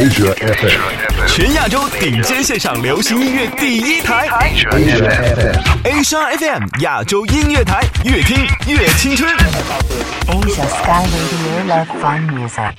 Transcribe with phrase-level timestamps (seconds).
[0.00, 4.70] Asia FM，全亚洲顶尖线上流行音乐第一台，Asia
[5.36, 8.36] FM，Asia FM 亚洲音乐台，越听
[8.66, 9.30] 越青春。
[10.26, 12.74] Asia Sky Radio Love Fun Music。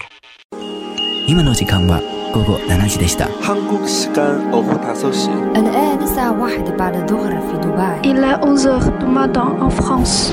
[1.28, 2.02] 今の時間は
[2.34, 3.28] 午後7時でした。
[3.42, 5.30] 韩国时间午后5时。
[5.56, 8.02] الآن الساعة واحدة بعد الظهر في دبي.
[8.04, 10.32] Il est 11h du matin en France.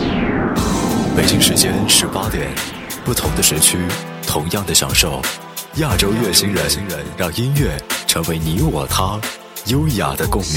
[1.16, 2.48] 北京时间十八点，
[3.04, 3.78] 不同的时区，
[4.26, 5.22] 同样的享受。
[5.79, 6.67] 亚洲乐星人，
[7.17, 9.17] 让音乐成为你我他
[9.67, 10.49] 优雅的共鸣。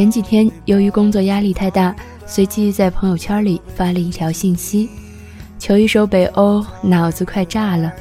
[0.00, 4.88] 前几天由于工作压力太大，随即在朋友圈里发了一条信息，
[5.58, 7.92] 求一首北欧，脑子快炸了。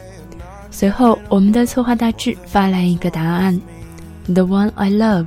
[0.72, 3.59] 随后我们的策划大致发来一个答案
[4.27, 5.25] ，The One I Love，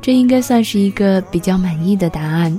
[0.00, 2.56] 这应该算是一个比较满意的答案。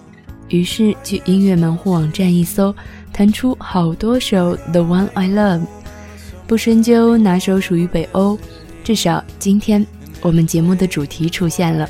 [0.49, 2.75] 于是去音乐门户网站一搜，
[3.13, 5.61] 弹出好多首 The One I Love。
[6.47, 8.37] 不深究哪首属于北欧，
[8.83, 9.87] 至少今天
[10.19, 11.87] 我们节目的主题出现了。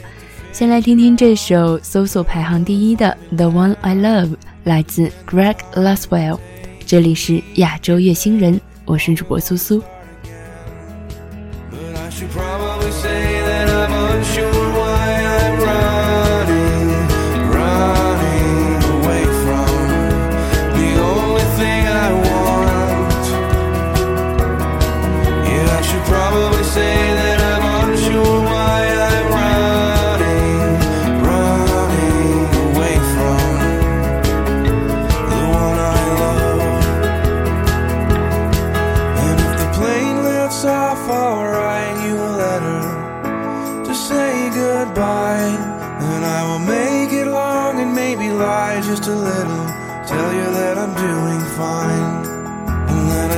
[0.54, 4.28] 先来听听这首搜索排行第一的《The One I Love》，
[4.66, 6.38] 来自 Greg Laswell。
[6.86, 9.82] 这里是亚洲月星人，我是主播苏苏。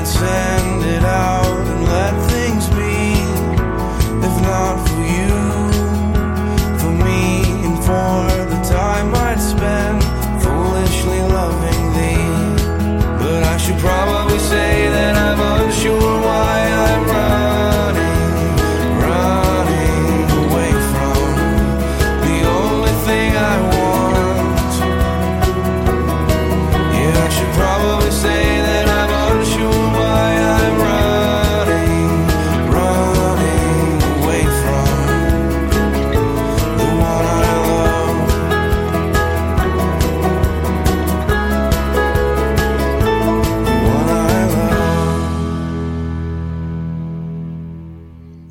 [0.06, 0.53] sunset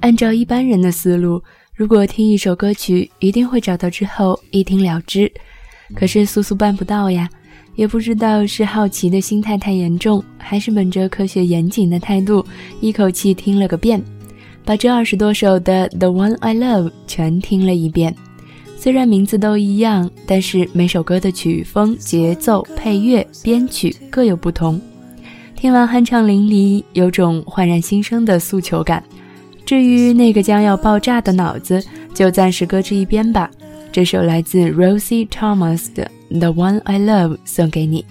[0.03, 1.41] 按照一般人的思路，
[1.77, 5.31] 如果听一首歌曲，一定会找到之后一听了之。
[5.95, 7.31] 可是苏苏办不到呀，
[7.77, 12.45] 也不知道是好奇的心态太严重，还是本着科学严谨的态度，
[12.81, 14.03] 一口气听了个遍，
[14.65, 18.13] 把这二十多首的《The One I Love》全听了一遍。
[18.77, 24.81] 虽然名字都一样，但是每首歌的曲风、节奏、配乐、编曲各有不同。
[25.55, 29.01] 听完酣畅淋漓，有种焕然新生的诉求感。
[29.65, 31.83] 至于那个将要爆炸的脑子，
[32.15, 33.51] 就暂时搁置一边吧。
[33.91, 38.05] 这首来自 Rosie Thomas 的《The One I Love》送给你，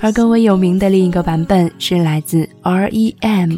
[0.00, 3.56] 而更为有名的另一个版本是来自 R.E.M。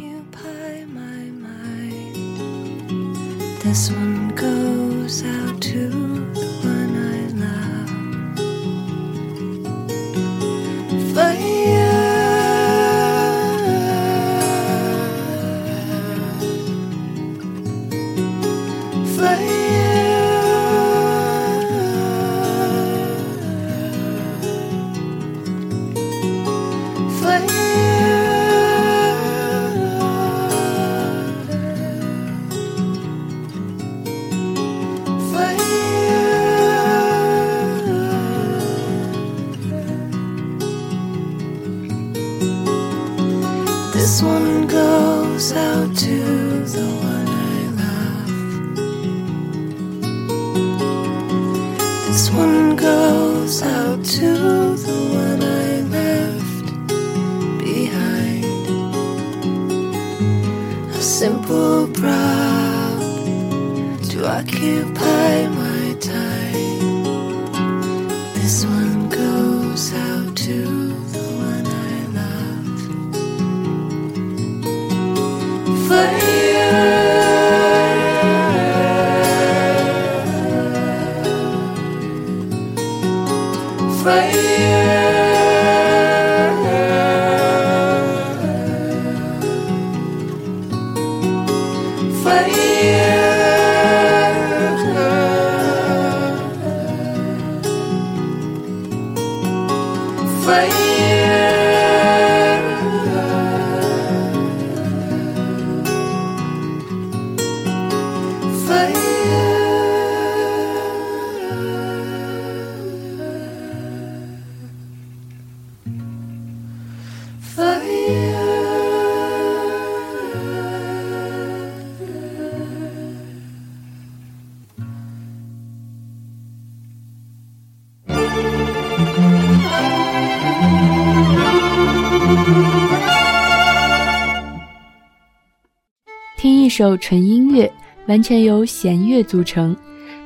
[136.77, 137.73] 首纯音乐，
[138.05, 139.75] 完全由弦乐组成，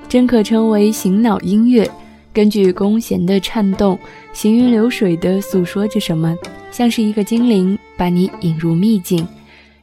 [0.08, 1.88] 真可称为醒脑音乐。
[2.32, 3.96] 根据弓弦的颤动，
[4.32, 6.36] 行云流水地诉说着什么，
[6.72, 9.24] 像是一个精灵把你引入秘境，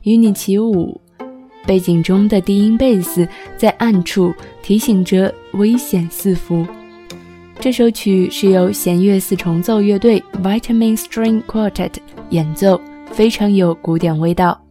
[0.04, 1.00] 与你起舞。
[1.66, 3.26] 背景中的低音贝斯
[3.56, 6.68] 在暗处提醒着危险四伏。
[7.62, 11.94] 这首曲是由弦乐四重奏乐队 Vitamin String Quartet
[12.32, 12.82] 演奏，
[13.14, 14.67] 非常有古典味道。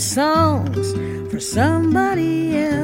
[0.00, 0.92] Songs
[1.30, 2.80] for somebody else.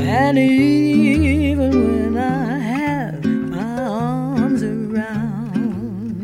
[0.00, 6.16] And even when I have my arms around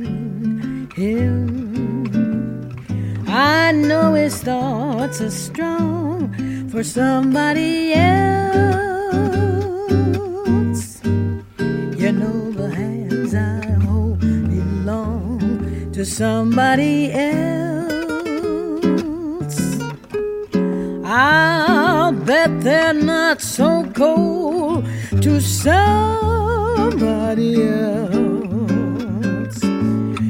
[0.94, 2.08] him,
[3.28, 6.34] I know his thoughts are strong
[6.70, 7.83] for somebody
[16.04, 17.80] to somebody else.
[21.04, 24.84] I'll bet they're not so cold
[25.22, 26.82] to somebody
[27.62, 29.60] else.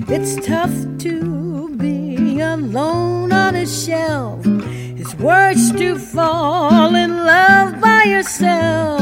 [0.08, 1.16] It's tough to
[1.76, 4.46] be alone on a shelf.
[4.46, 9.00] It's worse to fall in love by yourself,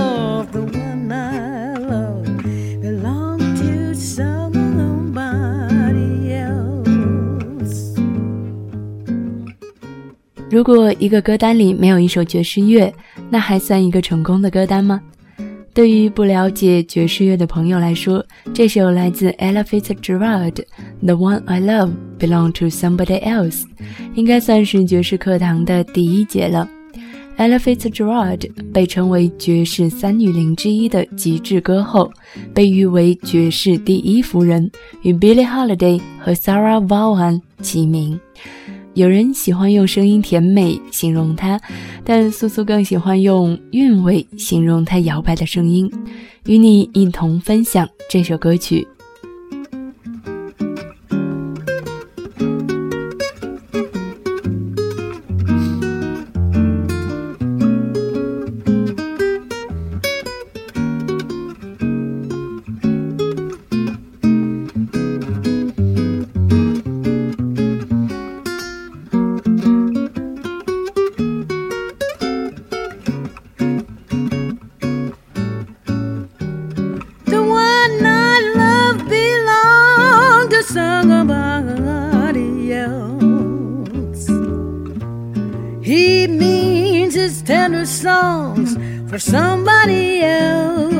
[10.53, 12.93] 如果一个歌单里没有一首爵士乐，
[13.31, 15.01] 那还算一个成功的歌单吗？
[15.73, 20.63] 对于不了解爵士乐的朋友来说，这首来自 Ella Fitzgerald 的
[21.01, 23.63] 《The One I Love Belong to Somebody Else》，
[24.15, 26.69] 应该算是爵士课堂的第一节了。
[27.39, 32.13] Ella Fitzgerald 被称为爵士三女伶之一的极致歌后，
[32.53, 38.21] 被誉为爵士第一夫人，与 Billie Holiday 和 Sarah Vaughan 齐名。
[38.95, 41.59] 有人喜欢用声音甜美形容她，
[42.05, 45.91] 但苏苏更喜欢用韵味形容她摇摆的声音。
[46.47, 48.87] 与你一同分享这首歌曲。
[87.45, 88.77] Tender songs
[89.11, 90.93] for somebody else.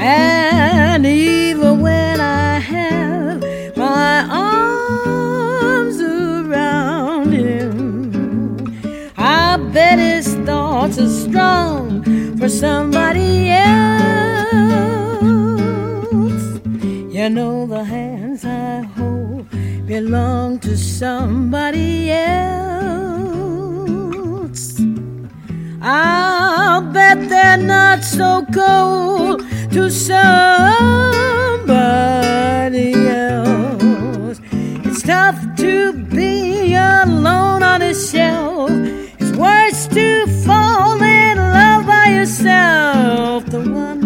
[0.00, 3.42] And even when I have
[3.76, 8.72] my arms around him,
[9.16, 12.02] I bet his thoughts are strong
[12.38, 13.78] for somebody else.
[17.14, 19.46] You know the hands I hold
[19.86, 22.47] belong to somebody else.
[25.90, 29.40] I'll bet they're not so cold
[29.72, 30.18] to somebody
[33.08, 34.38] else.
[34.84, 38.70] It's tough to be alone on a shelf.
[39.18, 43.46] It's worse to fall in love by yourself.
[43.46, 43.97] The one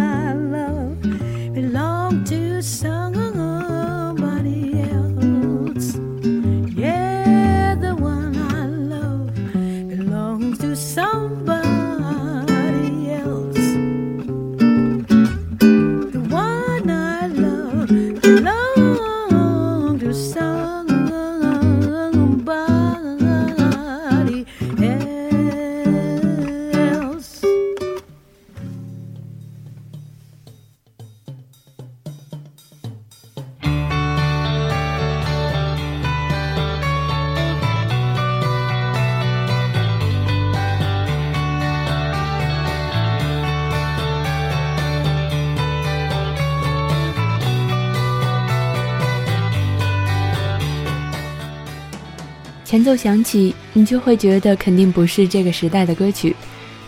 [52.73, 56.35] 前奏响起，你就会觉得肯定不是这个时代的歌曲，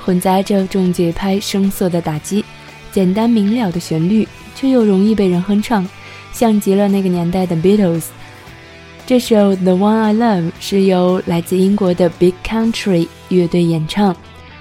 [0.03, 2.43] 混杂着重节拍、声色的打击，
[2.91, 5.87] 简单明了的旋律，却又容易被人哼唱，
[6.33, 8.05] 像极了那个年代的 Beatles。
[9.07, 14.17] 这首《The One I Love》是由来自英国的 Big Country 乐队演唱。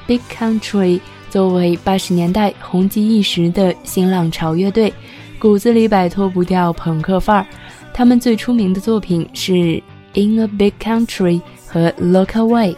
[0.05, 0.99] Big Country
[1.29, 4.93] 作为八十年代红极一时的新浪潮乐队，
[5.39, 7.45] 骨子里摆脱不掉朋克范儿。
[7.93, 9.53] 他们最出名的作品是
[10.13, 12.73] 《In a Big Country》和《Look Away》，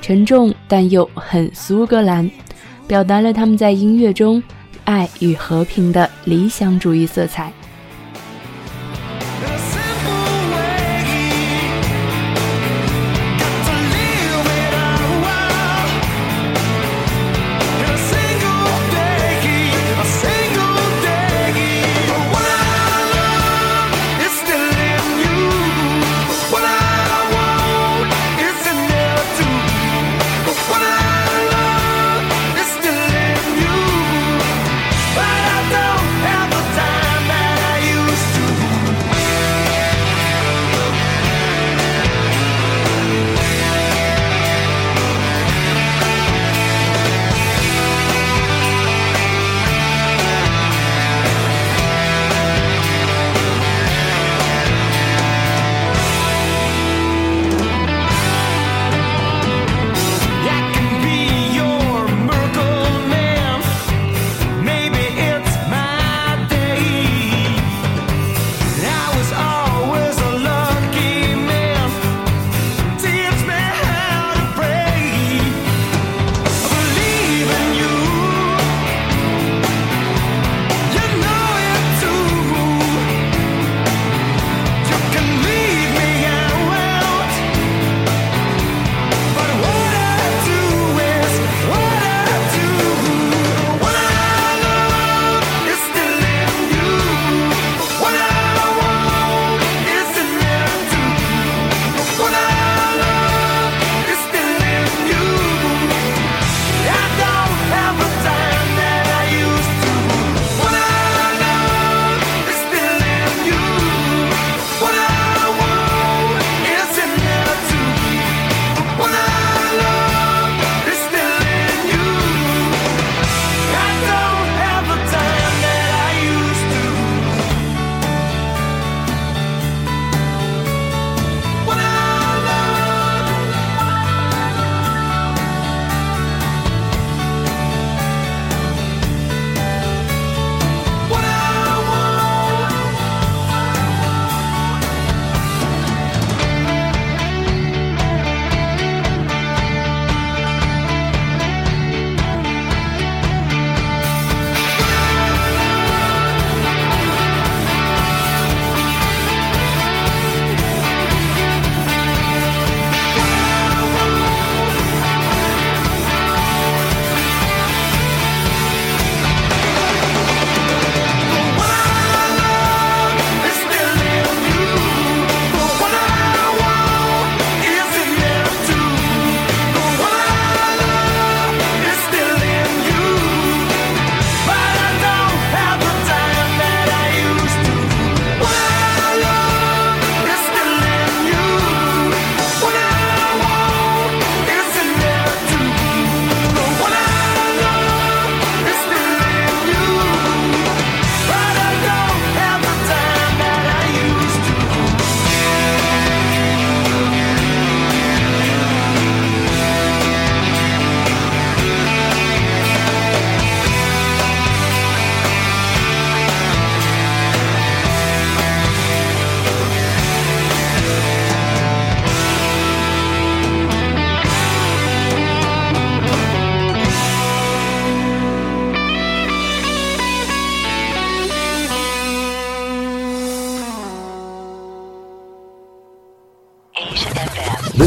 [0.00, 2.28] 沉重但又很苏格兰，
[2.86, 4.42] 表达了他们在音乐中
[4.84, 7.52] 爱与和平的理想主义色彩。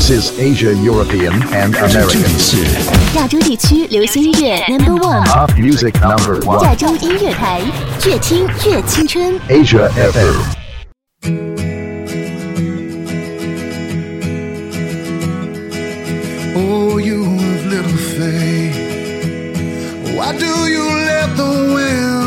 [0.01, 2.19] This is Asia, European, and 这 American.
[2.19, 2.57] 里是
[3.17, 6.77] 亚洲地区流行音乐 Number One， Pop music number 亚 one.
[6.77, 7.61] 洲音乐台，
[8.05, 9.39] 越听越青春。
[9.49, 11.47] Asia FM.
[16.57, 18.75] Oh, you of little faith.
[20.17, 22.20] Why do you let the wind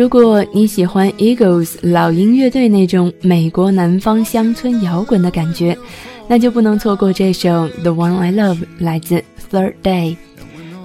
[0.00, 5.76] 如果你喜欢 Eagles 老鹰乐队那种美国南方乡村摇滚的感觉，
[6.26, 10.16] 那就不能错过这首《The One I Love》，来自 Third Day。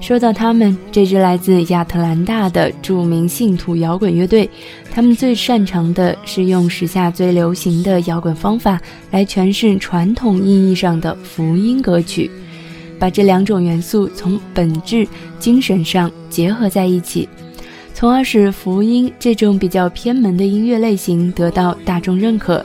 [0.01, 4.49] 说到他们，这支来自亚特兰大的著名信徒摇滚乐队，
[4.91, 12.29] 他们最擅长的是用时下最流行的摇滚方法来诠释传统意义上的福音歌曲，
[12.99, 15.07] 把这两种元素从本质、
[15.39, 17.29] 精神上结合在一起。
[17.95, 22.63] 从而使福音这种比较偏门的音乐类型得到大众认可。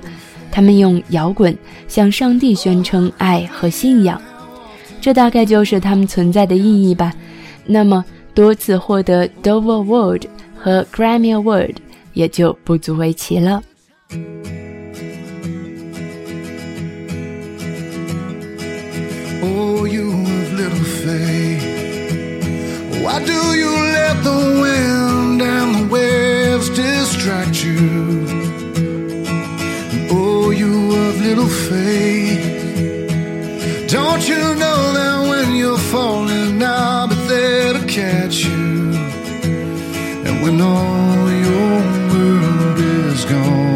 [0.50, 4.20] 他们用摇滚向上帝宣称爱和信仰，
[5.00, 7.14] 这大概就是他们存在的意义吧。
[7.64, 10.24] 那么，多次获得 Dove Award
[10.56, 11.76] 和 Grammy Award
[12.12, 13.62] 也就不足为奇了。
[19.40, 20.12] Oh, you
[20.56, 21.78] little faith.
[23.00, 27.78] Why do you let the wind and the waves distract you?
[30.10, 32.44] Oh, you of little faith.
[33.88, 38.92] Don't you know that when you're falling, I'll be there to catch you?
[40.26, 41.76] And when all your
[42.12, 43.69] world is gone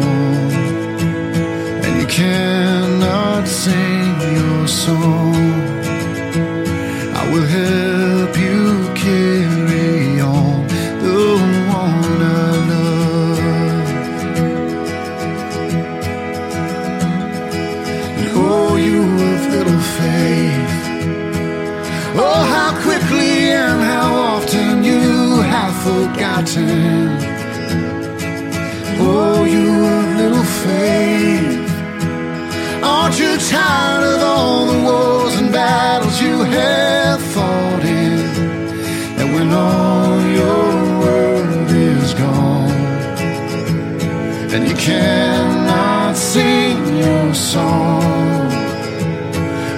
[44.55, 48.49] and you cannot sing your song,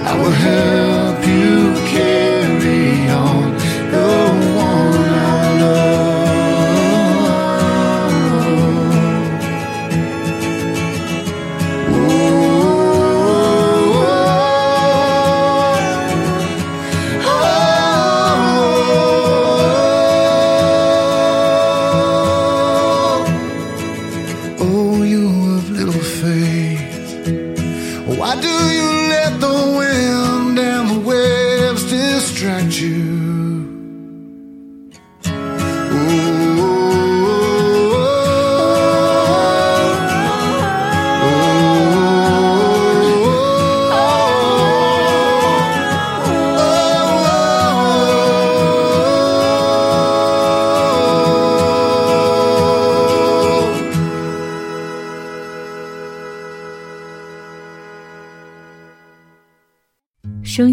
[0.06, 0.97] I will help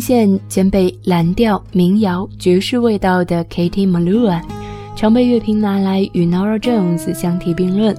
[0.05, 4.39] 声线兼备蓝调、民谣、爵士味道的 Katie Malua，
[4.95, 7.97] 常被乐评拿来与 Nora Jones 相提并论。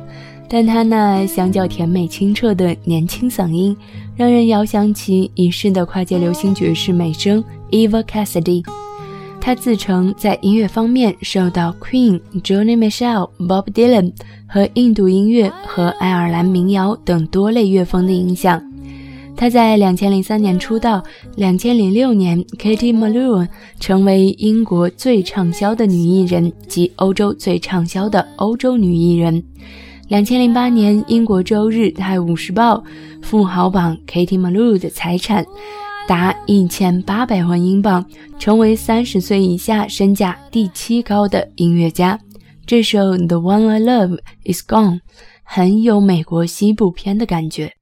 [0.48, 3.76] 但她那相较甜美清澈的年轻嗓音，
[4.14, 7.42] 让人遥想起已逝的跨界流行爵士美声
[7.72, 8.64] Eva Cassidy。
[9.40, 14.12] 她自称在音乐方面受到 Queen、Joni Mitchell、Bob Dylan
[14.46, 18.62] 和印度音乐和爱尔兰民谣等多类乐风的影响。
[19.37, 21.03] 她在2003年出道
[21.37, 23.46] ，2006年 Katie Malone
[23.79, 29.44] 成为英国最畅销的女艺人及欧洲最畅销的欧洲女艺人。
[30.09, 32.77] 2008年，英国周日《泰晤士报》
[33.22, 35.44] 富豪榜 Katie Malone 的财产
[36.09, 38.07] 达1800万英镑，
[38.38, 42.18] 成为30岁以下身价第七高的音乐家。
[42.64, 44.94] 这首《The One I Love Is Gone》
[45.42, 47.72] 很有美国西部片的感觉。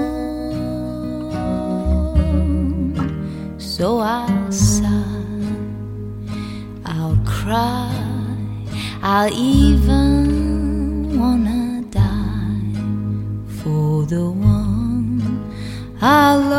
[3.58, 4.88] So I'll sigh,
[6.84, 7.94] I'll cry,
[9.02, 12.74] I'll even wanna die
[13.62, 15.52] for the one
[16.00, 16.51] I love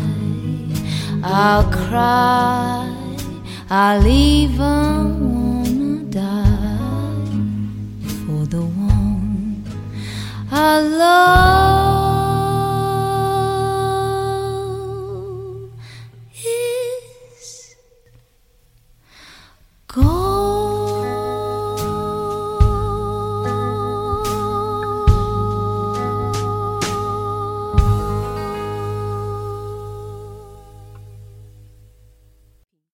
[1.24, 2.94] I'll cry,
[3.70, 7.24] I'll even wanna die
[8.26, 9.64] for the one
[10.52, 11.59] I love.